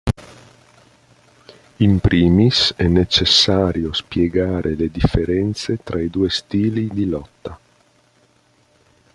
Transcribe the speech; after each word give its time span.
In 1.77 1.99
primis 1.99 2.73
è 2.75 2.87
necessario 2.87 3.93
spiegare 3.93 4.73
le 4.73 4.89
differenze 4.89 5.77
tra 5.83 6.01
i 6.01 6.09
due 6.09 6.31
stili 6.31 6.87
di 6.87 7.05
Lotta. 7.05 7.59